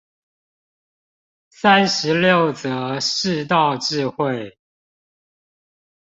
[1.51, 4.57] 三十六則世道智慧